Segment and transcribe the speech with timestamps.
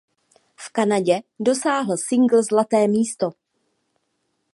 [0.55, 3.31] V Kanadě dosáhl singl zlaté místo.